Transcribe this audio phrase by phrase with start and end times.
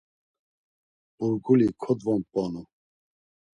[1.17, 2.61] Burguli kodvonp̌onu.